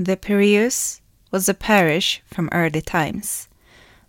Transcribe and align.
The 0.00 0.16
Piraeus 0.16 1.00
was 1.32 1.48
a 1.48 1.54
parish 1.54 2.22
from 2.24 2.48
early 2.52 2.80
times, 2.80 3.48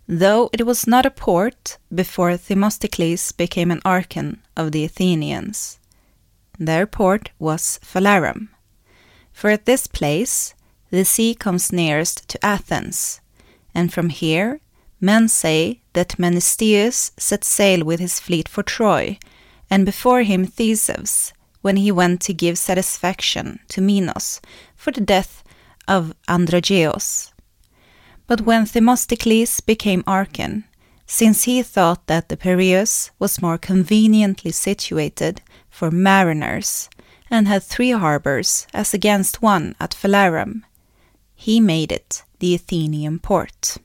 though 0.06 0.48
it 0.52 0.64
was 0.64 0.86
not 0.86 1.04
a 1.04 1.10
port 1.10 1.78
before 1.92 2.36
Themistocles 2.36 3.32
became 3.32 3.72
an 3.72 3.82
archon 3.84 4.40
of 4.56 4.70
the 4.70 4.84
Athenians. 4.84 5.80
Their 6.60 6.86
port 6.86 7.30
was 7.40 7.80
Phalarum, 7.82 8.50
for 9.32 9.50
at 9.50 9.66
this 9.66 9.88
place 9.88 10.54
the 10.90 11.04
sea 11.04 11.34
comes 11.34 11.72
nearest 11.72 12.28
to 12.28 12.44
Athens, 12.44 13.20
and 13.74 13.92
from 13.92 14.10
here 14.10 14.60
men 15.00 15.26
say 15.26 15.80
that 15.94 16.20
Menestheus 16.20 17.10
set 17.16 17.42
sail 17.42 17.84
with 17.84 17.98
his 17.98 18.20
fleet 18.20 18.48
for 18.48 18.62
Troy, 18.62 19.18
and 19.68 19.84
before 19.84 20.22
him 20.22 20.46
Theseus, 20.46 21.32
when 21.62 21.76
he 21.76 21.90
went 21.90 22.20
to 22.22 22.32
give 22.32 22.58
satisfaction 22.58 23.58
to 23.68 23.80
Minos 23.80 24.40
for 24.76 24.92
the 24.92 25.00
death 25.00 25.39
of 25.90 26.14
Androgeos. 26.28 27.32
But 28.28 28.42
when 28.42 28.64
Themistocles 28.64 29.60
became 29.60 30.04
Archon, 30.06 30.64
since 31.04 31.42
he 31.42 31.62
thought 31.62 32.06
that 32.06 32.28
the 32.28 32.36
Piraeus 32.36 33.10
was 33.18 33.42
more 33.42 33.58
conveniently 33.58 34.52
situated 34.52 35.42
for 35.68 35.90
mariners 35.90 36.88
and 37.28 37.48
had 37.48 37.64
three 37.64 37.90
harbors 37.90 38.68
as 38.72 38.94
against 38.94 39.42
one 39.42 39.74
at 39.80 39.90
Phalarum, 39.90 40.62
he 41.34 41.58
made 41.58 41.90
it 41.90 42.22
the 42.38 42.54
Athenian 42.54 43.18
port. 43.18 43.78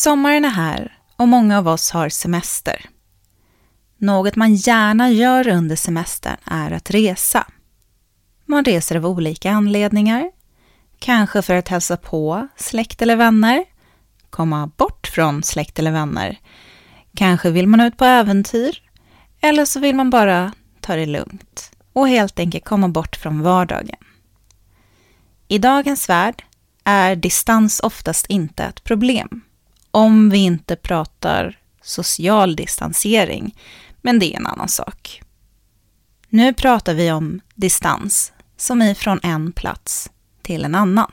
Sommaren 0.00 0.44
är 0.44 0.50
här 0.50 0.98
och 1.16 1.28
många 1.28 1.58
av 1.58 1.68
oss 1.68 1.90
har 1.90 2.08
semester. 2.08 2.86
Något 3.98 4.36
man 4.36 4.54
gärna 4.54 5.10
gör 5.10 5.48
under 5.48 5.76
semestern 5.76 6.36
är 6.44 6.70
att 6.70 6.90
resa. 6.90 7.46
Man 8.44 8.64
reser 8.64 8.96
av 8.96 9.06
olika 9.06 9.50
anledningar. 9.50 10.30
Kanske 10.98 11.42
för 11.42 11.54
att 11.54 11.68
hälsa 11.68 11.96
på 11.96 12.48
släkt 12.56 13.02
eller 13.02 13.16
vänner, 13.16 13.64
komma 14.30 14.70
bort 14.76 15.06
från 15.06 15.42
släkt 15.42 15.78
eller 15.78 15.92
vänner. 15.92 16.38
Kanske 17.14 17.50
vill 17.50 17.66
man 17.66 17.80
ut 17.80 17.96
på 17.96 18.04
äventyr, 18.04 18.82
eller 19.40 19.64
så 19.64 19.80
vill 19.80 19.96
man 19.96 20.10
bara 20.10 20.52
ta 20.80 20.96
det 20.96 21.06
lugnt 21.06 21.72
och 21.92 22.08
helt 22.08 22.38
enkelt 22.38 22.64
komma 22.64 22.88
bort 22.88 23.16
från 23.16 23.42
vardagen. 23.42 24.00
I 25.48 25.58
dagens 25.58 26.08
värld 26.08 26.44
är 26.84 27.16
distans 27.16 27.80
oftast 27.80 28.26
inte 28.26 28.64
ett 28.64 28.84
problem 28.84 29.42
om 29.90 30.30
vi 30.30 30.38
inte 30.38 30.76
pratar 30.76 31.58
social 31.82 32.56
distansering, 32.56 33.56
men 34.00 34.18
det 34.18 34.32
är 34.32 34.36
en 34.36 34.46
annan 34.46 34.68
sak. 34.68 35.22
Nu 36.28 36.54
pratar 36.54 36.94
vi 36.94 37.12
om 37.12 37.40
distans, 37.54 38.32
som 38.56 38.82
är 38.82 38.94
från 38.94 39.20
en 39.22 39.52
plats 39.52 40.10
till 40.42 40.64
en 40.64 40.74
annan. 40.74 41.12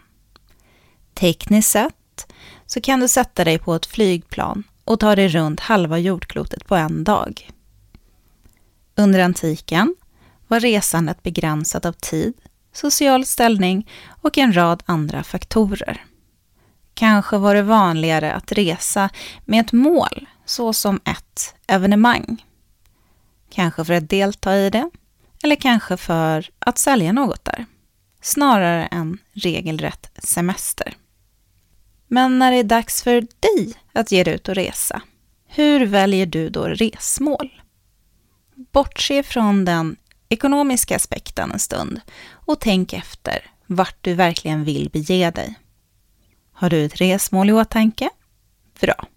Tekniskt 1.13 1.71
sett 1.71 2.33
så 2.65 2.81
kan 2.81 2.99
du 2.99 3.07
sätta 3.07 3.43
dig 3.43 3.59
på 3.59 3.75
ett 3.75 3.85
flygplan 3.85 4.63
och 4.83 4.99
ta 4.99 5.15
dig 5.15 5.27
runt 5.27 5.59
halva 5.59 5.97
jordklotet 5.97 6.67
på 6.67 6.75
en 6.75 7.03
dag. 7.03 7.51
Under 8.95 9.19
antiken 9.19 9.95
var 10.47 10.59
resandet 10.59 11.23
begränsat 11.23 11.85
av 11.85 11.93
tid, 11.93 12.33
social 12.73 13.25
ställning 13.25 13.89
och 14.21 14.37
en 14.37 14.55
rad 14.55 14.83
andra 14.85 15.23
faktorer. 15.23 16.06
Kanske 16.97 17.37
var 17.37 17.55
det 17.55 17.61
vanligare 17.61 18.33
att 18.33 18.51
resa 18.51 19.09
med 19.45 19.65
ett 19.65 19.71
mål, 19.71 20.27
såsom 20.45 20.99
ett 21.05 21.55
evenemang. 21.67 22.45
Kanske 23.49 23.85
för 23.85 23.93
att 23.93 24.09
delta 24.09 24.57
i 24.57 24.69
det, 24.69 24.89
eller 25.43 25.55
kanske 25.55 25.97
för 25.97 26.49
att 26.59 26.77
sälja 26.77 27.11
något 27.11 27.45
där. 27.45 27.65
Snarare 28.21 28.85
än 28.85 29.17
regelrätt 29.33 30.11
semester. 30.17 30.93
Men 32.07 32.39
när 32.39 32.51
det 32.51 32.57
är 32.57 32.63
dags 32.63 33.03
för 33.03 33.21
dig 33.21 33.73
att 33.93 34.11
ge 34.11 34.23
dig 34.23 34.33
ut 34.33 34.49
och 34.49 34.55
resa, 34.55 35.01
hur 35.47 35.85
väljer 35.85 36.25
du 36.25 36.49
då 36.49 36.67
resmål? 36.67 37.61
Bortse 38.55 39.23
från 39.23 39.65
den 39.65 39.95
ekonomiska 40.29 40.95
aspekten 40.95 41.51
en 41.51 41.59
stund 41.59 42.01
och 42.31 42.59
tänk 42.59 42.93
efter 42.93 43.51
vart 43.65 43.97
du 44.01 44.13
verkligen 44.13 44.63
vill 44.63 44.89
bege 44.89 45.31
dig. 45.31 45.55
Har 46.59 46.69
du 46.69 46.85
ett 46.85 47.01
resmål 47.01 47.49
i 47.49 47.53
åtanke? 47.53 48.09
Bra. 48.79 49.07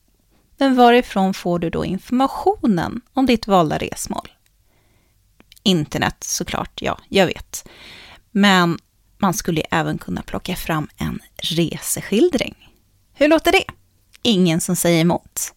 Men 0.59 0.77
varifrån 0.77 1.35
får 1.35 1.59
du 1.59 1.71
då 1.71 1.85
informationen 1.85 3.01
om 3.13 3.27
ditt 3.27 3.47
valda 3.47 3.79
resmål? 3.79 4.29
Internet 5.63 6.17
såklart, 6.21 6.83
ja, 6.83 6.99
jag 7.09 7.27
vet. 7.27 7.69
Men 8.31 8.79
man 9.19 9.35
skulle 9.35 9.61
även 9.61 9.99
kunna 9.99 10.23
plocka 10.23 10.57
fram 10.57 10.89
en 10.97 11.21
reseskildring. 11.37 12.55
Hur 13.13 13.29
låter 13.29 13.53
det? 13.53 13.65
Ingen 14.23 14.61
som 14.61 14.77
säger 14.77 15.01
emot? 15.01 15.55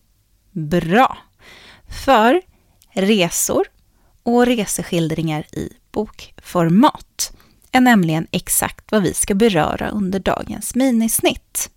Bra! 0.51 1.17
För 2.05 2.41
resor 2.93 3.65
och 4.23 4.45
reseskildringar 4.45 5.55
i 5.55 5.73
bokformat 5.91 7.33
är 7.71 7.81
nämligen 7.81 8.27
exakt 8.31 8.91
vad 8.91 9.03
vi 9.03 9.13
ska 9.13 9.33
beröra 9.33 9.89
under 9.89 10.19
dagens 10.19 10.75
minisnitt. 10.75 11.69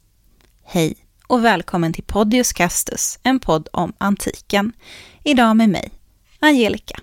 Hej 0.69 0.97
och 1.27 1.45
välkommen 1.45 1.93
till 1.93 2.05
Podius 2.05 2.53
Castus, 2.53 3.19
en 3.23 3.41
podd 3.41 3.69
om 3.73 3.93
antiken. 3.99 4.73
Idag 5.25 5.57
med 5.57 5.69
mig, 5.69 5.91
Angelica. 6.41 7.01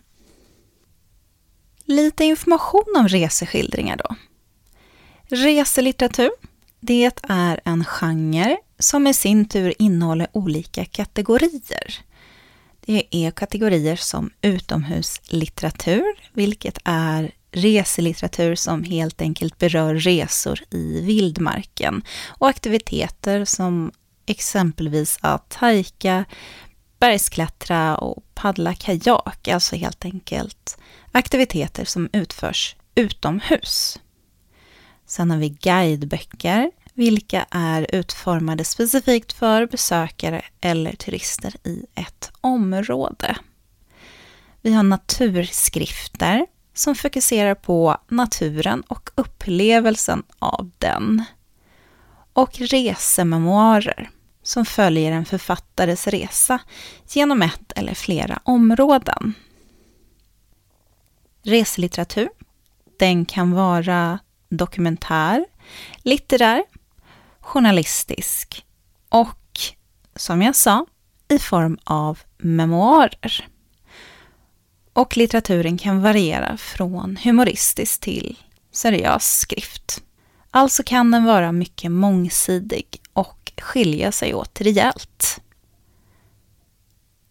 Lite 1.86 2.24
information 2.26 2.94
om 2.98 3.08
reseskildringar 3.08 3.98
då. 3.98 4.16
Reselitteratur, 5.24 6.32
det 6.80 7.12
är 7.24 7.62
en 7.66 7.86
genre 7.86 8.58
som 8.80 9.08
i 9.08 9.14
sin 9.14 9.46
tur 9.46 9.74
innehåller 9.80 10.28
olika 10.32 10.86
kategorier. 10.86 12.06
Det 12.86 13.08
är 13.12 13.32
kategorier 13.32 13.96
som 13.96 14.30
utomhuslitteratur, 14.42 16.30
vilket 16.34 16.78
är 16.84 17.32
reselitteratur 17.54 18.56
som 18.56 18.84
helt 18.84 19.22
enkelt 19.22 19.58
berör 19.58 19.96
resor 19.96 20.60
i 20.70 21.02
vildmarken 21.02 22.04
och 22.28 22.50
aktiviteter 22.50 23.46
som 23.46 23.92
exempelvis 24.26 25.18
att 25.22 25.54
hajka, 25.54 26.26
bergsklättra 27.00 27.98
och 27.98 28.24
paddla 28.34 28.74
kajak, 28.74 29.48
alltså 29.48 29.76
helt 29.76 30.06
enkelt 30.06 30.78
aktiviteter 31.12 31.86
som 31.86 32.10
utförs 32.14 32.76
utomhus. 32.96 34.00
Sen 35.06 35.32
har 35.32 35.38
vi 35.38 35.50
guideböcker, 35.50 36.72
vilka 36.94 37.46
är 37.52 37.96
utformade 37.96 38.64
specifikt 38.64 39.34
för 39.34 39.66
besökare 39.66 40.42
eller 40.62 40.92
turister 40.92 41.56
i 41.64 41.86
ett 41.96 42.32
område. 42.42 43.36
Vi 44.62 44.74
har 44.74 44.84
naturskrifter 44.84 46.46
som 46.74 46.96
fokuserar 46.96 47.56
på 47.56 47.98
naturen 48.08 48.82
och 48.82 49.10
upplevelsen 49.16 50.24
av 50.40 50.72
den. 50.78 51.24
Och 52.34 52.60
resememoarer 52.60 54.10
som 54.44 54.66
följer 54.66 55.12
en 55.12 55.26
författares 55.26 56.08
resa 56.08 56.60
genom 57.12 57.42
ett 57.42 57.72
eller 57.76 57.94
flera 57.94 58.40
områden. 58.44 59.34
Reselitteratur, 61.44 62.30
den 63.00 63.26
kan 63.26 63.52
vara 63.52 64.20
dokumentär, 64.50 65.46
litterär, 65.98 66.64
journalistisk 67.40 68.66
och, 69.10 69.60
som 70.16 70.42
jag 70.42 70.56
sa, 70.56 70.86
i 71.28 71.40
form 71.40 71.78
av 71.84 72.20
memoarer. 72.38 73.48
Och 74.94 75.18
litteraturen 75.18 75.78
kan 75.78 76.02
variera 76.02 76.58
från 76.58 77.18
humoristisk 77.18 78.02
till 78.02 78.38
seriös 78.72 79.40
skrift. 79.40 80.04
Alltså 80.52 80.84
kan 80.84 81.12
den 81.12 81.24
vara 81.26 81.52
mycket 81.52 81.92
mångsidig 81.92 83.02
och 83.14 83.52
skilja 83.62 84.12
sig 84.12 84.34
åt 84.34 84.62
rejält. 84.62 85.42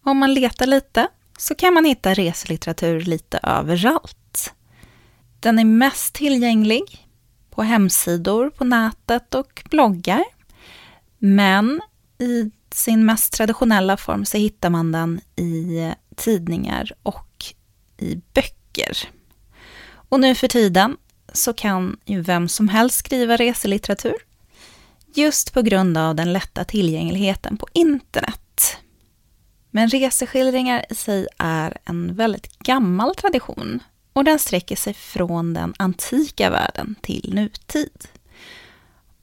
Om 0.03 0.17
man 0.17 0.33
letar 0.33 0.67
lite 0.67 1.07
så 1.37 1.55
kan 1.55 1.73
man 1.73 1.85
hitta 1.85 2.13
reselitteratur 2.13 3.01
lite 3.01 3.39
överallt. 3.43 4.53
Den 5.39 5.59
är 5.59 5.65
mest 5.65 6.13
tillgänglig 6.13 7.07
på 7.49 7.63
hemsidor 7.63 8.49
på 8.49 8.63
nätet 8.63 9.35
och 9.35 9.63
bloggar. 9.69 10.23
Men 11.17 11.81
i 12.17 12.51
sin 12.73 13.05
mest 13.05 13.33
traditionella 13.33 13.97
form 13.97 14.25
så 14.25 14.37
hittar 14.37 14.69
man 14.69 14.91
den 14.91 15.21
i 15.35 15.91
tidningar 16.13 16.91
och 17.03 17.45
i 17.97 18.21
böcker. 18.33 18.97
Och 20.09 20.19
nu 20.19 20.35
för 20.35 20.47
tiden 20.47 20.97
så 21.33 21.53
kan 21.53 21.97
ju 22.05 22.21
vem 22.21 22.49
som 22.49 22.69
helst 22.69 22.97
skriva 22.97 23.37
reselitteratur. 23.37 24.15
Just 25.13 25.53
på 25.53 25.61
grund 25.61 25.97
av 25.97 26.15
den 26.15 26.33
lätta 26.33 26.63
tillgängligheten 26.63 27.57
på 27.57 27.67
internet. 27.73 28.77
Men 29.71 29.89
reseskildringar 29.89 30.85
i 30.89 30.95
sig 30.95 31.27
är 31.37 31.77
en 31.85 32.15
väldigt 32.15 32.59
gammal 32.59 33.15
tradition 33.15 33.79
och 34.13 34.23
den 34.23 34.39
sträcker 34.39 34.75
sig 34.75 34.93
från 34.93 35.53
den 35.53 35.73
antika 35.77 36.49
världen 36.49 36.95
till 37.01 37.31
nutid. 37.33 38.07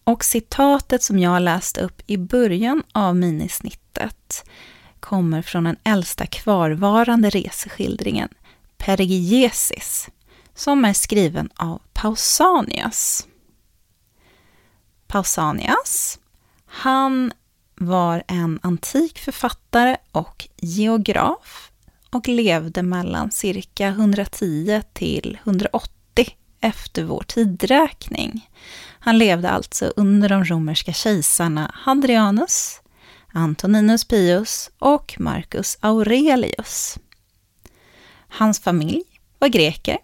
Och 0.05 0.25
citatet 0.25 1.03
som 1.03 1.19
jag 1.19 1.43
läste 1.43 1.81
upp 1.81 2.03
i 2.07 2.17
början 2.17 2.83
av 2.93 3.17
minisnittet 3.17 4.45
kommer 5.01 5.43
från 5.43 5.65
den 5.65 5.77
äldsta 5.85 6.27
kvarvarande 6.27 7.31
reseskildringen, 7.31 8.29
Perigiesis, 8.79 10.09
som 10.55 10.85
är 10.85 10.93
skriven 10.93 11.51
av 11.57 11.83
Pausanias. 11.93 13.27
Pausanias, 15.07 16.19
han 16.67 17.33
var 17.75 18.23
en 18.27 18.59
antik 18.63 19.19
författare 19.19 19.97
och 20.13 20.49
geograf 20.57 21.71
och 22.11 22.29
levde 22.29 22.83
mellan 22.83 23.31
cirka 23.31 23.89
110 23.89 24.83
till 24.93 25.39
180 25.45 26.37
efter 26.61 27.05
vår 27.05 27.25
tidräkning. 27.27 28.49
Han 28.99 29.19
levde 29.19 29.51
alltså 29.51 29.93
under 29.97 30.29
de 30.29 30.45
romerska 30.45 30.93
kejsarna 30.93 31.75
Hadrianus, 31.75 32.80
Antoninus 33.33 34.05
Pius 34.05 34.71
och 34.79 35.17
Marcus 35.19 35.79
Aurelius. 35.81 36.99
Hans 38.29 38.61
familj 38.61 39.03
var 39.39 39.49
greker 39.49 39.99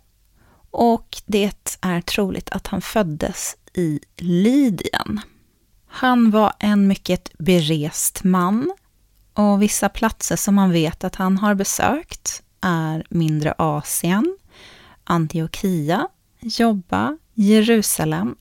och 0.70 1.22
det 1.26 1.76
är 1.80 2.00
troligt 2.00 2.50
att 2.50 2.66
han 2.66 2.80
föddes 2.80 3.56
i 3.74 4.00
Lydien. 4.16 5.20
Han 5.86 6.30
var 6.30 6.52
en 6.58 6.86
mycket 6.86 7.38
berest 7.38 8.24
man 8.24 8.72
och 9.34 9.62
vissa 9.62 9.88
platser 9.88 10.36
som 10.36 10.54
man 10.54 10.70
vet 10.70 11.04
att 11.04 11.14
han 11.14 11.38
har 11.38 11.54
besökt 11.54 12.42
är 12.60 13.06
Mindre 13.10 13.54
Asien, 13.58 14.36
Antiochia, 15.04 16.08
Jobba, 16.40 17.18
Jerusalem, 17.34 18.36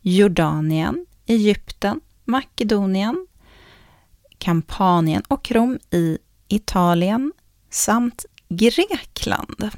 Jordanien, 0.00 1.06
Egypten, 1.26 2.00
Makedonien, 2.24 3.26
Kampanien 4.38 5.22
och 5.28 5.50
Rom 5.50 5.78
i 5.90 6.18
Italien 6.48 7.32
samt 7.70 8.24
Grekland. 8.48 9.70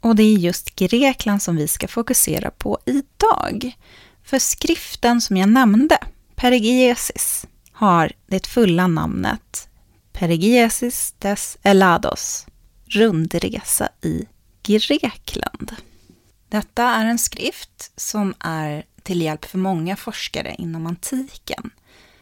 Och 0.00 0.16
det 0.16 0.22
är 0.22 0.38
just 0.38 0.74
Grekland 0.76 1.42
som 1.42 1.56
vi 1.56 1.68
ska 1.68 1.88
fokusera 1.88 2.50
på 2.50 2.78
idag. 2.84 3.76
För 4.22 4.38
skriften 4.38 5.20
som 5.20 5.36
jag 5.36 5.48
nämnde, 5.48 5.98
Perigiesis, 6.34 7.46
har 7.72 8.12
det 8.26 8.46
fulla 8.46 8.86
namnet 8.86 9.68
Perigiesis 10.12 11.14
des 11.18 11.58
Elados, 11.62 12.46
rundresa 12.86 13.88
i 14.02 14.26
Grekland. 14.62 15.76
Detta 16.48 16.84
är 16.84 17.04
en 17.04 17.18
skrift 17.18 17.92
som 17.96 18.34
är 18.40 18.84
till 19.02 19.22
hjälp 19.22 19.44
för 19.44 19.58
många 19.58 19.96
forskare 19.96 20.54
inom 20.58 20.86
antiken. 20.86 21.70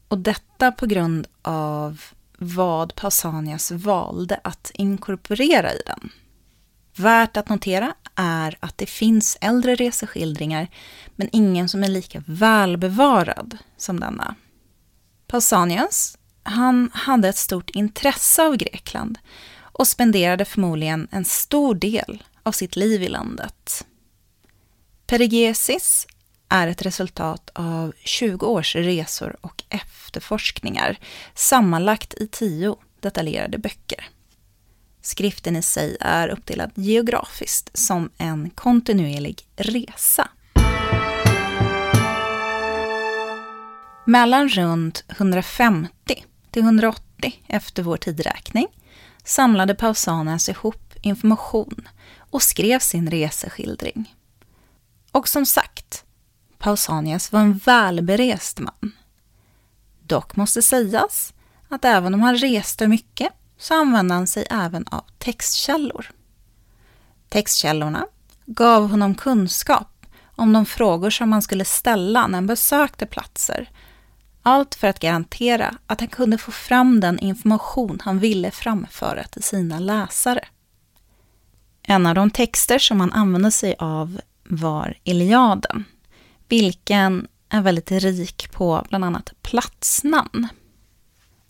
Och 0.08 0.18
detta 0.18 0.72
på 0.72 0.86
grund 0.86 1.26
av 1.42 2.02
vad 2.38 2.94
Pausanias 2.94 3.70
valde 3.70 4.40
att 4.44 4.70
inkorporera 4.74 5.72
i 5.72 5.82
den. 5.86 6.10
Värt 6.96 7.36
att 7.36 7.48
notera 7.48 7.94
är 8.14 8.56
att 8.60 8.78
det 8.78 8.86
finns 8.86 9.38
äldre 9.40 9.74
reseskildringar, 9.74 10.68
men 11.16 11.28
ingen 11.32 11.68
som 11.68 11.84
är 11.84 11.88
lika 11.88 12.22
välbevarad 12.26 13.58
som 13.76 14.00
denna. 14.00 14.34
Pausanias, 15.26 16.18
han 16.42 16.90
hade 16.92 17.28
ett 17.28 17.36
stort 17.36 17.70
intresse 17.70 18.42
av 18.42 18.56
Grekland 18.56 19.18
och 19.56 19.88
spenderade 19.88 20.44
förmodligen 20.44 21.08
en 21.10 21.24
stor 21.24 21.74
del 21.74 22.22
av 22.42 22.52
sitt 22.52 22.76
liv 22.76 23.02
i 23.02 23.08
landet. 23.08 23.86
Perigesis 25.06 26.06
är 26.54 26.68
ett 26.68 26.82
resultat 26.82 27.50
av 27.52 27.92
20 28.04 28.46
års 28.46 28.76
resor 28.76 29.36
och 29.40 29.62
efterforskningar, 29.68 30.98
sammanlagt 31.34 32.14
i 32.14 32.26
tio 32.26 32.76
detaljerade 33.00 33.58
böcker. 33.58 34.08
Skriften 35.02 35.56
i 35.56 35.62
sig 35.62 35.96
är 36.00 36.28
uppdelad 36.28 36.70
geografiskt 36.74 37.78
som 37.78 38.10
en 38.18 38.50
kontinuerlig 38.50 39.42
resa. 39.56 40.28
Mellan 44.06 44.48
runt 44.48 45.04
150 45.08 46.24
till 46.50 46.62
180 46.62 47.34
efter 47.46 47.82
vår 47.82 47.96
tidräkning 47.96 48.66
samlade 49.24 49.74
Pausanias 49.74 50.48
ihop 50.48 50.92
information 51.02 51.88
och 52.18 52.42
skrev 52.42 52.78
sin 52.78 53.10
reseskildring. 53.10 54.14
Och 55.12 55.28
som 55.28 55.46
sagt, 55.46 56.03
Pausanias 56.64 57.32
var 57.32 57.40
en 57.40 57.58
välberest 57.58 58.60
man. 58.60 58.92
Dock 60.06 60.36
måste 60.36 60.62
sägas 60.62 61.34
att 61.68 61.84
även 61.84 62.14
om 62.14 62.20
han 62.20 62.36
reste 62.36 62.88
mycket 62.88 63.28
så 63.58 63.74
använde 63.74 64.14
han 64.14 64.26
sig 64.26 64.46
även 64.50 64.86
av 64.86 65.04
textkällor. 65.18 66.10
Textkällorna 67.28 68.06
gav 68.46 68.90
honom 68.90 69.14
kunskap 69.14 70.06
om 70.36 70.52
de 70.52 70.66
frågor 70.66 71.10
som 71.10 71.30
man 71.30 71.42
skulle 71.42 71.64
ställa 71.64 72.26
när 72.26 72.34
han 72.34 72.46
besökte 72.46 73.06
platser. 73.06 73.70
Allt 74.42 74.74
för 74.74 74.86
att 74.88 75.00
garantera 75.00 75.74
att 75.86 76.00
han 76.00 76.08
kunde 76.08 76.38
få 76.38 76.52
fram 76.52 77.00
den 77.00 77.18
information 77.18 78.00
han 78.02 78.18
ville 78.18 78.50
framföra 78.50 79.24
till 79.24 79.42
sina 79.42 79.78
läsare. 79.78 80.44
En 81.82 82.06
av 82.06 82.14
de 82.14 82.30
texter 82.30 82.78
som 82.78 83.00
han 83.00 83.12
använde 83.12 83.50
sig 83.50 83.74
av 83.78 84.20
var 84.44 84.98
Iliaden, 85.04 85.84
vilken 86.54 87.26
är 87.48 87.62
väldigt 87.62 87.90
rik 87.92 88.50
på 88.52 88.86
bland 88.88 89.04
annat 89.04 89.32
platsnamn. 89.42 90.48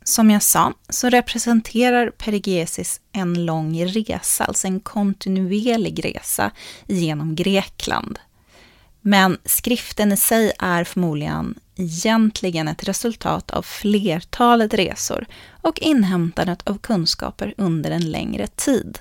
Som 0.04 0.30
jag 0.30 0.42
sa 0.42 0.72
så 0.88 1.08
representerar 1.08 2.10
Perigesis 2.10 3.00
en 3.12 3.46
lång 3.46 3.84
resa, 3.84 4.44
alltså 4.44 4.66
en 4.66 4.80
kontinuerlig 4.80 6.04
resa 6.04 6.50
genom 6.86 7.34
Grekland. 7.34 8.18
Men 9.00 9.38
skriften 9.44 10.12
i 10.12 10.16
sig 10.16 10.52
är 10.58 10.84
förmodligen 10.84 11.54
egentligen 11.76 12.68
ett 12.68 12.88
resultat 12.88 13.50
av 13.50 13.62
flertalet 13.62 14.74
resor 14.74 15.26
och 15.62 15.78
inhämtandet 15.78 16.68
av 16.68 16.78
kunskaper 16.78 17.54
under 17.56 17.90
en 17.90 18.10
längre 18.10 18.46
tid. 18.46 18.98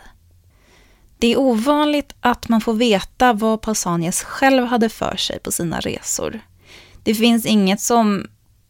Det 1.24 1.34
är 1.34 1.40
ovanligt 1.40 2.16
att 2.20 2.50
man 2.50 2.62
får 2.62 2.74
veta 2.74 3.34
vad 3.34 3.62
Pausanias 3.62 4.24
själv 4.24 4.66
hade 4.66 4.90
för 4.90 5.16
sig 5.16 5.40
på 5.40 5.52
sina 5.52 5.80
resor. 5.80 6.40
Det 7.04 7.16
finns 7.16 7.46
inget 7.46 7.82
som 7.82 8.28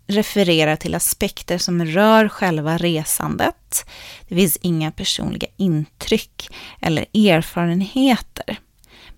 refererar 0.07 0.75
till 0.75 0.95
aspekter 0.95 1.57
som 1.57 1.85
rör 1.85 2.29
själva 2.29 2.77
resandet. 2.77 3.85
Det 4.27 4.35
finns 4.35 4.57
inga 4.61 4.91
personliga 4.91 5.47
intryck 5.57 6.49
eller 6.81 7.05
erfarenheter. 7.13 8.59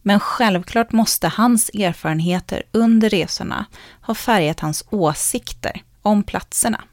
Men 0.01 0.19
självklart 0.19 0.91
måste 0.91 1.27
hans 1.27 1.69
erfarenheter 1.69 2.63
under 2.71 3.09
resorna 3.09 3.65
ha 4.01 4.15
färgat 4.15 4.59
hans 4.59 4.85
åsikter 4.89 5.81
om 6.01 6.23
platserna. 6.23 6.83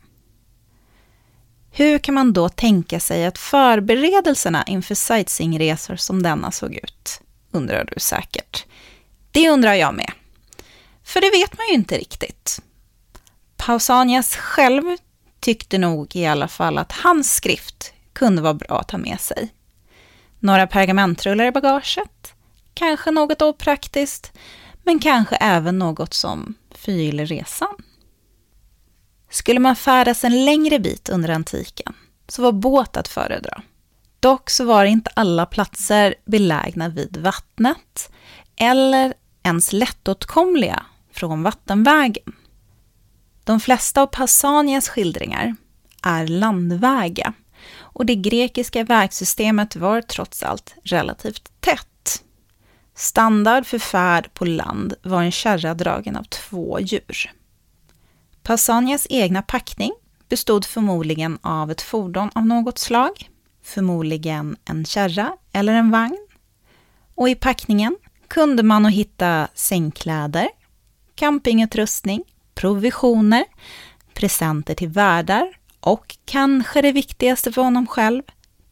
Hur 1.75 1.99
kan 1.99 2.14
man 2.14 2.33
då 2.33 2.49
tänka 2.49 3.00
sig 3.00 3.26
att 3.26 3.38
förberedelserna 3.38 4.64
inför 4.67 4.95
sightseeingresor 4.95 5.97
som 5.97 6.23
denna 6.23 6.50
såg 6.50 6.75
ut? 6.75 7.21
Undrar 7.50 7.85
du 7.85 8.00
säkert. 8.00 8.67
Det 9.31 9.50
undrar 9.50 9.75
jag 9.75 9.95
med. 9.95 10.12
För 11.05 11.21
det 11.21 11.31
vet 11.31 11.59
man 11.59 11.67
ju 11.69 11.75
inte 11.75 11.99
riktigt. 11.99 12.62
Pausanias 13.57 14.37
själv 14.37 14.83
tyckte 15.41 15.79
nog 15.79 16.17
i 16.17 16.26
alla 16.26 16.49
fall 16.49 16.79
att 16.79 16.93
hans 16.93 17.35
skrift 17.35 17.93
kunde 18.12 18.43
vara 18.43 18.55
bra 18.55 18.81
att 18.81 18.88
ta 18.88 18.99
med 18.99 19.21
sig. 19.21 19.49
Några 20.38 20.67
pergamentrullar 20.67 21.45
i 21.45 21.50
bagaget, 21.50 22.35
kanske 22.75 23.11
något 23.11 23.43
opraktiskt, 23.43 24.33
men 24.83 24.99
kanske 24.99 25.37
även 25.37 25.79
något 25.79 26.14
som 26.14 26.55
förgyller 26.71 27.26
resan. 27.26 27.75
Skulle 29.33 29.61
man 29.61 29.77
färdas 29.77 30.25
en 30.25 30.45
längre 30.45 30.79
bit 30.79 31.09
under 31.09 31.29
antiken 31.29 31.95
så 32.29 32.43
var 32.43 32.53
båt 32.53 32.97
att 32.97 33.09
föredra. 33.09 33.62
Dock 34.21 34.51
så 34.51 34.65
var 34.65 34.85
inte 34.85 35.11
alla 35.15 35.47
platser 35.47 36.15
belägna 36.25 36.89
vid 36.89 37.17
vattnet 37.17 38.11
eller 38.57 39.15
ens 39.43 39.73
lättåtkomliga 39.73 40.83
från 41.12 41.43
vattenvägen. 41.43 42.33
De 43.45 43.61
flesta 43.61 44.03
av 44.03 44.07
Pausanias 44.07 44.89
skildringar 44.89 45.57
är 46.03 46.27
landväga 46.27 47.33
och 47.75 48.07
det 48.07 48.15
grekiska 48.15 48.85
vägsystemet 48.85 49.77
var 49.77 50.01
trots 50.01 50.43
allt 50.43 50.75
relativt 50.85 51.51
tätt. 51.61 52.23
Standard 52.95 53.67
för 53.67 53.79
färd 53.79 54.35
på 54.35 54.45
land 54.45 54.95
var 55.03 55.23
en 55.23 55.33
kärra 55.33 55.75
dragen 55.75 56.17
av 56.17 56.25
två 56.25 56.81
djur. 56.81 57.33
Pausanias 58.42 59.06
egna 59.11 59.42
packning 59.42 59.92
bestod 60.28 60.64
förmodligen 60.64 61.38
av 61.42 61.70
ett 61.70 61.82
fordon 61.82 62.30
av 62.34 62.46
något 62.46 62.78
slag, 62.78 63.30
förmodligen 63.62 64.56
en 64.64 64.84
kärra 64.84 65.37
eller 65.52 65.72
en 65.72 65.90
vagn. 65.90 66.26
Och 67.14 67.28
i 67.28 67.34
packningen 67.34 67.96
kunde 68.28 68.62
man 68.62 68.84
hitta 68.84 69.49
sängkläder, 69.54 70.49
campingutrustning, 71.14 72.25
provisioner, 72.54 73.44
presenter 74.14 74.75
till 74.75 74.88
värdar 74.88 75.58
och 75.80 76.16
kanske 76.25 76.82
det 76.82 76.92
viktigaste 76.92 77.52
för 77.52 77.62
honom 77.62 77.87
själv, 77.87 78.22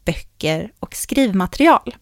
böcker 0.05 0.73
och 0.81 0.95
skrivmaterial. 0.95 1.97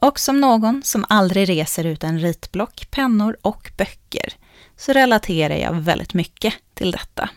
Och 0.00 0.20
som 0.20 0.40
någon 0.40 0.82
som 0.82 1.04
aldrig 1.08 1.48
reser 1.48 1.84
utan 1.84 2.18
ritblock, 2.18 2.90
pennor 2.90 3.36
och 3.42 3.70
böcker 3.76 4.34
så 4.80 4.92
relaterar 4.92 5.56
jag 5.56 5.72
väldigt 5.72 6.14
mycket 6.14 6.54
till 6.74 6.90
detta. 6.90 7.30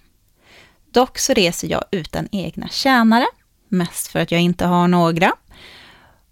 Dock 0.91 1.17
så 1.17 1.33
reser 1.33 1.67
jag 1.67 1.83
utan 1.91 2.27
egna 2.31 2.69
tjänare, 2.69 3.25
mest 3.67 4.07
för 4.07 4.19
att 4.19 4.31
jag 4.31 4.41
inte 4.41 4.65
har 4.65 4.88
några. 4.88 5.31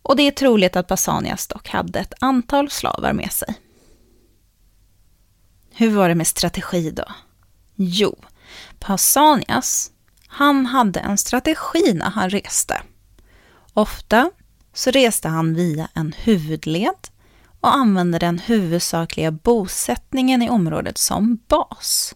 Och 0.02 0.16
det 0.16 0.28
är 0.28 0.32
troligt 0.32 0.76
att 0.76 0.88
Pausanias 0.88 1.48
dock 1.48 1.70
hade 1.70 2.00
ett 2.00 2.14
antal 2.20 2.70
slavar 2.70 3.14
med 3.14 3.32
sig. 3.32 3.56
Hur 5.72 5.90
var 5.90 6.10
det 6.10 6.16
med 6.16 6.28
strategi 6.28 6.92
då? 6.92 7.06
Jo, 7.76 8.16
Pausanias, 8.80 9.92
han 10.28 10.66
hade 10.66 11.00
en 11.00 11.18
strategi 11.18 11.94
när 11.94 12.10
han 12.10 12.30
reste. 12.30 12.82
Ofta 13.74 14.32
så 14.74 14.92
reste 14.92 15.28
han 15.28 15.54
via 15.54 15.90
en 15.94 16.14
huvudled 16.18 17.11
och 17.62 17.76
använde 17.76 18.20
den 18.20 18.40
huvudsakliga 18.40 19.32
bosättningen 19.32 20.42
i 20.42 20.50
området 20.50 20.98
som 20.98 21.40
bas. 21.48 22.16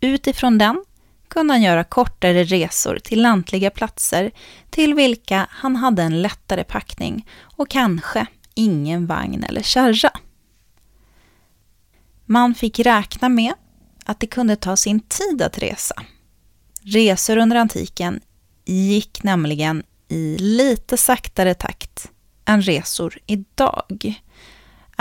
Utifrån 0.00 0.58
den 0.58 0.84
kunde 1.28 1.54
han 1.54 1.62
göra 1.62 1.84
kortare 1.84 2.44
resor 2.44 2.98
till 2.98 3.22
lantliga 3.22 3.70
platser 3.70 4.30
till 4.70 4.94
vilka 4.94 5.46
han 5.50 5.76
hade 5.76 6.02
en 6.02 6.22
lättare 6.22 6.64
packning 6.64 7.28
och 7.40 7.68
kanske 7.68 8.26
ingen 8.54 9.06
vagn 9.06 9.44
eller 9.44 9.62
kärra. 9.62 10.10
Man 12.26 12.54
fick 12.54 12.78
räkna 12.78 13.28
med 13.28 13.52
att 14.04 14.20
det 14.20 14.26
kunde 14.26 14.56
ta 14.56 14.76
sin 14.76 15.00
tid 15.00 15.42
att 15.42 15.58
resa. 15.58 15.94
Resor 16.82 17.36
under 17.36 17.56
antiken 17.56 18.20
gick 18.64 19.22
nämligen 19.22 19.82
i 20.08 20.36
lite 20.38 20.96
saktare 20.96 21.54
takt 21.54 22.10
än 22.44 22.62
resor 22.62 23.18
idag. 23.26 24.20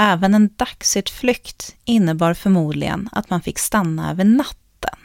Även 0.02 0.34
en 0.34 0.50
dagsutflykt 0.56 1.76
innebar 1.86 2.34
förmodligen 2.34 3.10
att 3.12 3.30
man 3.30 3.42
fick 3.42 3.60
stanna 3.60 4.12
över 4.12 4.24
natten. 4.24 5.00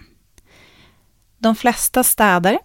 De 1.39 1.57
flesta 1.57 2.05
städer 2.05 2.59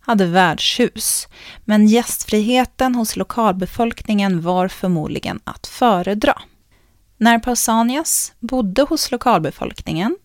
hade 0.00 0.26
värdshus, 0.26 1.28
men 1.64 1.86
gästfriheten 1.86 2.94
hos 2.94 3.16
lokalbefolkningen 3.16 4.40
var 4.40 4.68
förmodligen 4.68 5.40
att 5.44 5.66
föredra. 5.66 6.42
När 7.16 7.38
Pausanias 7.38 8.32
bodde 8.40 8.82
hos 8.82 9.10
lokalbefolkningen, 9.10 10.16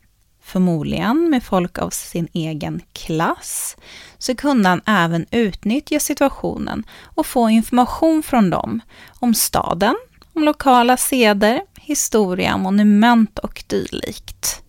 förmodligen 0.43 1.29
med 1.29 1.43
folk 1.43 1.77
av 1.77 1.89
sin 1.89 2.27
egen 2.33 2.81
klass, 2.93 3.77
så 4.17 4.35
kunde 4.35 4.69
han 4.69 4.81
även 4.85 5.25
utnyttja 5.31 5.99
situationen 5.99 6.83
och 7.03 7.25
få 7.25 7.49
information 7.49 8.23
från 8.23 8.49
dem 8.49 8.81
om 9.19 9.33
staden, 9.33 9.95
om 10.35 10.43
lokala 10.43 10.97
seder, 10.97 11.61
historia, 11.79 12.57
monument 12.57 13.39
och 13.39 13.63
dylikt. 13.67 14.61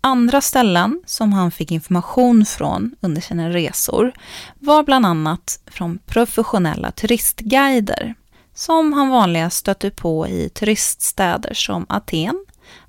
Andra 0.00 0.40
ställen 0.40 1.02
som 1.06 1.32
han 1.32 1.50
fick 1.50 1.70
information 1.70 2.44
från 2.44 2.94
under 3.00 3.20
sina 3.20 3.50
resor 3.50 4.12
var 4.58 4.82
bland 4.82 5.06
annat 5.06 5.60
från 5.66 5.98
professionella 6.06 6.90
turistguider 6.90 8.14
som 8.54 8.92
han 8.92 9.08
vanligast 9.08 9.56
stötte 9.56 9.90
på 9.90 10.28
i 10.28 10.48
turiststäder 10.48 11.54
som 11.54 11.86
Aten, 11.88 12.44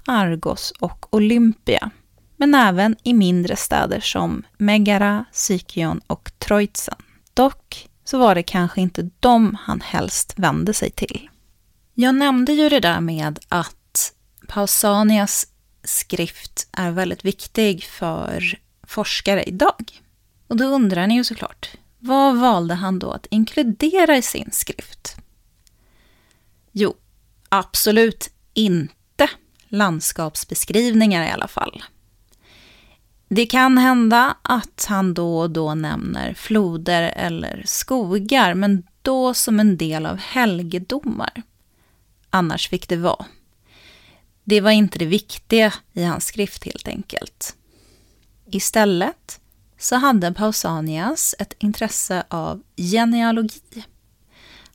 Argos 0.07 0.73
och 0.79 1.15
Olympia, 1.15 1.89
men 2.37 2.55
även 2.55 2.95
i 3.03 3.13
mindre 3.13 3.55
städer 3.55 3.99
som 3.99 4.43
Megara, 4.57 5.25
Sykion 5.31 6.01
och 6.07 6.31
Troitsen. 6.39 6.97
Dock 7.33 7.89
så 8.05 8.17
var 8.17 8.35
det 8.35 8.43
kanske 8.43 8.81
inte 8.81 9.09
dem 9.19 9.57
han 9.61 9.81
helst 9.81 10.33
vände 10.37 10.73
sig 10.73 10.91
till. 10.91 11.29
Jag 11.93 12.15
nämnde 12.15 12.53
ju 12.53 12.69
det 12.69 12.79
där 12.79 13.01
med 13.01 13.39
att 13.49 14.13
Pausanias 14.47 15.47
skrift 15.83 16.67
är 16.71 16.91
väldigt 16.91 17.25
viktig 17.25 17.83
för 17.83 18.59
forskare 18.83 19.43
idag. 19.43 20.01
Och 20.47 20.57
då 20.57 20.65
undrar 20.65 21.07
ni 21.07 21.15
ju 21.15 21.23
såklart, 21.23 21.69
vad 21.99 22.37
valde 22.37 22.73
han 22.73 22.99
då 22.99 23.11
att 23.11 23.25
inkludera 23.25 24.17
i 24.17 24.21
sin 24.21 24.49
skrift? 24.51 25.15
Jo, 26.71 26.95
absolut 27.49 28.29
inte 28.53 29.29
landskapsbeskrivningar 29.67 31.27
i 31.27 31.31
alla 31.31 31.47
fall. 31.47 31.83
Det 33.27 33.45
kan 33.45 33.77
hända 33.77 34.37
att 34.41 34.85
han 34.89 35.13
då 35.13 35.39
och 35.39 35.49
då 35.49 35.75
nämner 35.75 36.33
floder 36.33 37.01
eller 37.15 37.63
skogar, 37.65 38.53
men 38.53 38.87
då 39.01 39.33
som 39.33 39.59
en 39.59 39.77
del 39.77 40.05
av 40.05 40.17
helgedomar. 40.17 41.43
Annars 42.35 42.69
fick 42.69 42.89
det 42.89 42.97
vara. 42.97 43.25
Det 44.43 44.61
var 44.61 44.71
inte 44.71 44.99
det 44.99 45.05
viktiga 45.05 45.73
i 45.93 46.03
hans 46.03 46.25
skrift 46.25 46.63
helt 46.63 46.87
enkelt. 46.87 47.55
Istället 48.51 49.39
så 49.77 49.95
hade 49.95 50.33
Pausanias 50.33 51.35
ett 51.39 51.53
intresse 51.59 52.23
av 52.27 52.63
genealogi. 52.77 53.85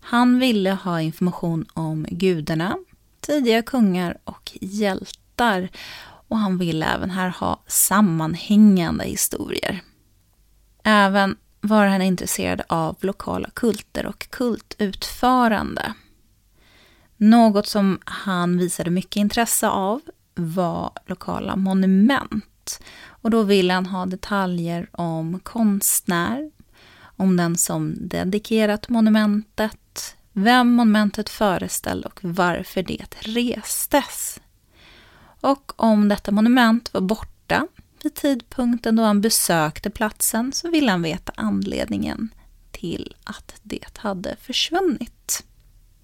Han 0.00 0.38
ville 0.38 0.70
ha 0.70 1.00
information 1.00 1.66
om 1.74 2.06
gudarna, 2.10 2.78
tidiga 3.20 3.62
kungar 3.62 4.18
och 4.24 4.58
hjältar 4.60 5.68
och 6.28 6.38
han 6.38 6.58
ville 6.58 6.86
även 6.86 7.10
här 7.10 7.28
ha 7.28 7.62
sammanhängande 7.66 9.04
historier. 9.04 9.82
Även 10.82 11.36
var 11.60 11.86
han 11.86 12.02
intresserad 12.02 12.62
av 12.68 12.96
lokala 13.00 13.50
kulter 13.54 14.06
och 14.06 14.30
kultutförande. 14.30 15.94
Något 17.20 17.66
som 17.66 17.98
han 18.04 18.58
visade 18.58 18.90
mycket 18.90 19.16
intresse 19.16 19.68
av 19.68 20.00
var 20.34 20.90
lokala 21.06 21.56
monument. 21.56 22.80
Och 23.06 23.30
då 23.30 23.42
ville 23.42 23.72
han 23.72 23.86
ha 23.86 24.06
detaljer 24.06 24.88
om 24.92 25.40
konstnär, 25.40 26.50
om 27.00 27.36
den 27.36 27.56
som 27.56 27.94
dedikerat 28.00 28.88
monumentet, 28.88 30.16
vem 30.32 30.72
monumentet 30.72 31.28
föreställde 31.28 32.08
och 32.08 32.20
varför 32.22 32.82
det 32.82 33.14
restes. 33.20 34.40
Och 35.40 35.72
om 35.76 36.08
detta 36.08 36.30
monument 36.30 36.94
var 36.94 37.00
borta 37.00 37.66
vid 38.02 38.14
tidpunkten 38.14 38.96
då 38.96 39.02
han 39.02 39.20
besökte 39.20 39.90
platsen 39.90 40.52
så 40.52 40.70
ville 40.70 40.90
han 40.90 41.02
veta 41.02 41.32
anledningen 41.36 42.28
till 42.70 43.14
att 43.24 43.60
det 43.62 43.98
hade 43.98 44.36
försvunnit. 44.36 45.44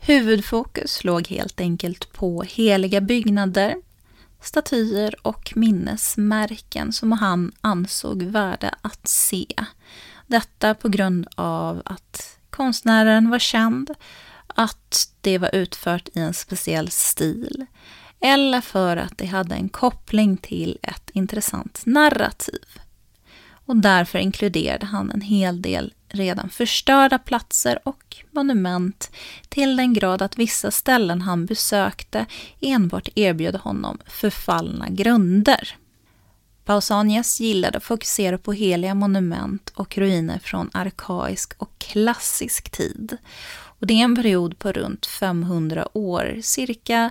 Huvudfokus 0.06 1.04
låg 1.04 1.28
helt 1.28 1.60
enkelt 1.60 2.12
på 2.12 2.42
heliga 2.42 3.00
byggnader, 3.00 3.76
statyer 4.40 5.14
och 5.22 5.52
minnesmärken 5.56 6.92
som 6.92 7.12
han 7.12 7.52
ansåg 7.60 8.22
värda 8.22 8.74
att 8.82 9.08
se. 9.08 9.46
Detta 10.26 10.74
på 10.74 10.88
grund 10.88 11.26
av 11.34 11.82
att 11.84 12.38
konstnären 12.50 13.30
var 13.30 13.38
känd, 13.38 13.90
att 14.46 15.08
det 15.20 15.38
var 15.38 15.54
utfört 15.54 16.08
i 16.14 16.20
en 16.20 16.34
speciell 16.34 16.90
stil 16.90 17.66
eller 18.20 18.60
för 18.60 18.96
att 18.96 19.18
det 19.18 19.26
hade 19.26 19.54
en 19.54 19.68
koppling 19.68 20.36
till 20.36 20.78
ett 20.82 21.10
intressant 21.12 21.82
narrativ. 21.86 22.64
Och 23.66 23.76
därför 23.76 24.18
inkluderade 24.18 24.86
han 24.86 25.10
en 25.10 25.20
hel 25.20 25.62
del 25.62 25.94
redan 26.14 26.50
förstörda 26.50 27.18
platser 27.18 27.78
och 27.82 28.16
monument 28.30 29.10
till 29.48 29.76
den 29.76 29.94
grad 29.94 30.22
att 30.22 30.38
vissa 30.38 30.70
ställen 30.70 31.20
han 31.20 31.46
besökte 31.46 32.26
enbart 32.60 33.08
erbjöd 33.14 33.56
honom 33.56 33.98
förfallna 34.06 34.88
grunder. 34.88 35.76
Pausanias 36.64 37.40
gillade 37.40 37.78
att 37.78 37.84
fokusera 37.84 38.38
på 38.38 38.52
heliga 38.52 38.94
monument 38.94 39.72
och 39.74 39.98
ruiner 39.98 40.38
från 40.38 40.70
arkaisk 40.72 41.52
och 41.58 41.78
klassisk 41.78 42.70
tid. 42.70 43.16
Och 43.78 43.86
det 43.86 43.94
är 43.94 44.04
en 44.04 44.16
period 44.16 44.58
på 44.58 44.72
runt 44.72 45.06
500 45.06 45.88
år, 45.92 46.38
cirka 46.42 47.10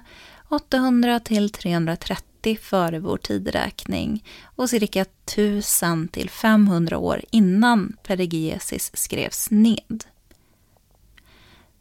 800 0.50 1.20
till 1.20 1.50
330 1.50 2.33
350 2.44 2.58
före 2.62 3.00
vår 3.00 3.18
tideräkning 3.18 4.24
och 4.56 4.70
cirka 4.70 5.02
1000 5.02 6.08
till 6.08 6.30
500 6.30 6.98
år 6.98 7.22
innan 7.32 7.98
Perigiesis 8.04 8.92
skrevs 8.94 9.52
ned. 9.52 10.04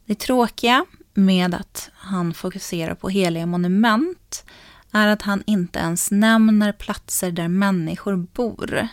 Det 0.05 0.15
tråkiga 0.15 0.85
med 1.13 1.55
att 1.55 1.89
han 1.93 2.33
fokuserar 2.33 2.95
på 2.95 3.09
heliga 3.09 3.45
monument 3.45 4.45
är 4.91 5.07
att 5.07 5.21
han 5.21 5.43
inte 5.45 5.79
ens 5.79 6.11
nämner 6.11 6.71
platser 6.71 7.31
där 7.31 7.47
människor 7.47 8.15
bor 8.15 8.87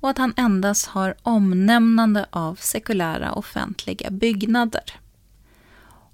och 0.00 0.10
att 0.10 0.18
han 0.18 0.34
endast 0.36 0.86
har 0.86 1.14
omnämnande 1.22 2.26
av 2.30 2.54
sekulära 2.54 3.32
offentliga 3.32 4.10
byggnader. 4.10 5.00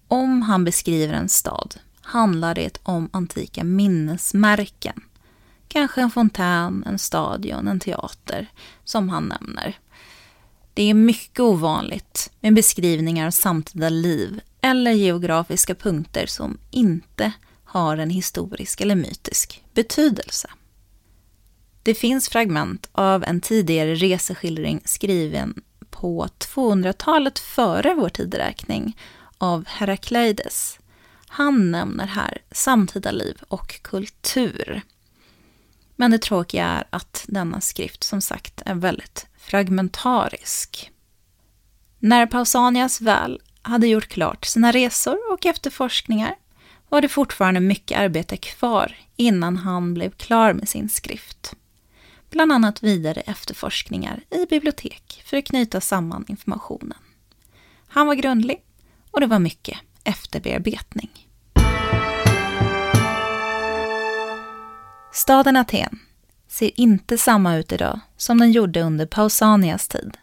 Om 0.09 0.43
han 0.43 0.65
beskriver 0.65 1.15
en 1.15 1.29
stad 1.29 1.75
handlar 2.07 2.55
det 2.55 2.79
om 2.83 3.09
antika 3.13 3.65
minnesmärken. 3.65 5.01
Kanske 5.69 6.01
en 6.01 6.11
fontän, 6.11 6.85
en 6.87 6.99
stadion, 6.99 7.69
en 7.69 7.81
teater 7.81 8.47
som 8.85 9.09
han 9.09 9.25
nämner. 9.25 9.79
Det 10.75 10.83
är 10.91 10.95
mycket 10.95 11.41
ovanligt 11.41 12.31
med 12.41 12.55
beskrivningar 12.55 13.27
av 13.27 13.31
samtida 13.31 13.89
liv 13.89 14.41
eller 14.61 14.91
geografiska 14.91 15.75
punkter 15.75 16.27
som 16.27 16.59
inte 16.71 17.33
har 17.65 17.97
en 17.97 18.11
historisk 18.11 18.81
eller 18.81 18.95
mytisk 18.95 19.65
betydelse. 19.75 20.51
Det 21.83 21.95
finns 21.95 22.29
fragment 22.29 22.89
av 22.93 23.25
en 23.25 23.41
tidigare 23.41 23.95
reseskildring 23.95 24.81
skriven 24.85 25.63
på 25.91 26.29
200-talet 26.39 27.39
före 27.39 27.95
vår 27.95 28.09
tideräkning 28.09 28.97
av 29.39 29.65
Herakleides. 29.67 30.79
Han 31.29 31.71
nämner 31.71 32.07
här 32.07 32.39
samtida 32.51 33.11
liv 33.11 33.43
och 33.49 33.83
kultur. 33.83 34.83
Men 35.97 36.11
det 36.11 36.19
tråkiga 36.19 36.65
är 36.67 36.85
att 36.91 37.25
denna 37.29 37.61
skrift 37.61 38.05
som 38.05 38.21
sagt 38.21 38.63
är 38.67 38.75
väldigt 38.75 39.27
fragmentarisk. 39.39 40.91
När 41.99 42.27
Pausanias 42.27 43.01
väl 43.01 43.41
hade 43.63 43.87
gjort 43.87 44.09
klart 44.09 44.45
sina 44.45 44.73
resor 44.73 45.33
och 45.33 45.47
efterforskningar 45.47 46.35
var 46.89 47.01
det 47.01 47.09
fortfarande 47.09 47.61
mycket 47.61 47.99
arbete 47.99 48.37
kvar 48.37 48.97
innan 49.17 49.57
han 49.57 49.95
blev 49.95 50.11
klar 50.11 50.53
med 50.53 50.69
sin 50.69 50.89
skrift. 50.89 51.55
Bland 52.31 52.53
annat 52.53 52.83
vidare 52.83 53.21
efterforskningar 53.21 54.21
i 54.31 54.47
bibliotek 54.47 55.23
för 55.27 55.37
att 55.37 55.45
knyta 55.45 55.81
samman 55.81 56.25
informationen. 56.29 56.99
Han 57.89 58.07
var 58.07 58.15
grundlig 58.15 58.63
och 59.11 59.21
det 59.21 59.27
var 59.27 59.39
mycket 59.39 59.79
efterbearbetning. 60.07 61.11
Staden 65.13 65.57
Aten 65.57 65.99
ser 66.49 66.81
inte 66.81 67.19
samma 67.19 67.57
ut 67.57 67.73
idag 67.73 68.01
som 68.17 68.39
den 68.39 68.53
gjorde 68.53 68.83
under 68.83 69.07
Pausanias 69.07 69.89
tid. 69.89 70.17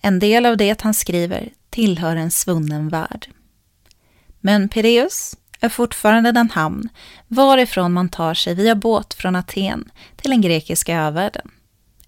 En 0.00 0.18
del 0.18 0.46
av 0.46 0.56
det 0.56 0.82
han 0.82 0.94
skriver 0.94 1.52
tillhör 1.70 2.16
en 2.16 2.30
svunnen 2.30 2.88
värld. 2.88 3.28
Men 4.40 4.68
Pireus 4.68 5.36
är 5.60 5.68
fortfarande 5.68 6.32
den 6.32 6.50
hamn 6.50 6.88
varifrån 7.28 7.92
man 7.92 8.08
tar 8.08 8.34
sig 8.34 8.54
via 8.54 8.74
båt 8.74 9.14
från 9.14 9.36
Aten 9.36 9.90
till 10.16 10.30
den 10.30 10.40
grekiska 10.40 10.96
övärlden. 11.00 11.50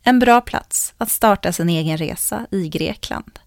En 0.02 0.18
bra 0.18 0.40
plats 0.40 0.94
att 0.98 1.10
starta 1.10 1.52
sin 1.52 1.68
egen 1.68 1.96
resa 1.96 2.46
i 2.50 2.68
Grekland. 2.68 3.38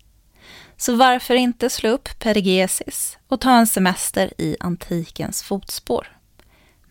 Så 0.78 0.96
varför 0.96 1.36
inte 1.36 1.70
slå 1.70 1.90
upp 1.90 2.20
Perigesis 2.20 3.18
och 3.28 3.42
ta 3.42 3.52
en 3.52 3.68
semester 3.68 4.34
i 4.38 4.58
antikens 4.60 5.44
fotspår? 5.44 6.18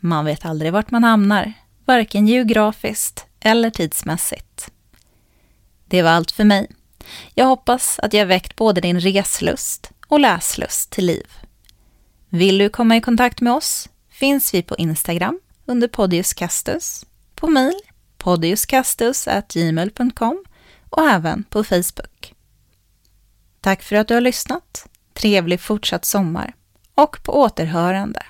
Man 0.00 0.24
vet 0.24 0.44
aldrig 0.44 0.72
vart 0.72 0.90
man 0.90 1.04
hamnar, 1.04 1.52
varken 1.84 2.28
geografiskt 2.28 3.26
eller 3.40 3.70
tidsmässigt. 3.70 4.70
Det 5.86 6.02
var 6.02 6.10
allt 6.10 6.30
för 6.30 6.44
mig. 6.44 6.70
Jag 7.34 7.46
hoppas 7.46 7.98
att 7.98 8.12
jag 8.12 8.26
väckt 8.26 8.56
både 8.56 8.80
din 8.80 9.00
reslust 9.00 9.90
och 10.08 10.20
läslust 10.20 10.90
till 10.90 11.06
liv. 11.06 11.26
Vill 12.28 12.58
du 12.58 12.68
komma 12.68 12.96
i 12.96 13.00
kontakt 13.00 13.40
med 13.40 13.52
oss 13.52 13.88
finns 14.10 14.54
vi 14.54 14.62
på 14.62 14.76
Instagram 14.76 15.40
under 15.66 15.88
Podius 15.88 16.34
Castus, 16.34 17.06
på 17.34 17.46
mejl 17.46 17.80
podiuscastus.gmail.com 18.18 20.44
och 20.90 21.08
även 21.08 21.44
på 21.44 21.64
Facebook. 21.64 22.31
Tack 23.62 23.82
för 23.82 23.96
att 23.96 24.08
du 24.08 24.14
har 24.14 24.20
lyssnat. 24.20 24.86
Trevlig 25.14 25.60
fortsatt 25.60 26.04
sommar 26.04 26.54
och 26.94 27.22
på 27.22 27.40
återhörande. 27.40 28.22